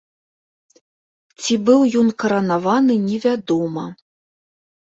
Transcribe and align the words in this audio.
Ці 1.41 1.53
быў 1.67 1.81
ён 2.01 2.07
каранаваны 2.25 2.93
невядома. 3.07 3.85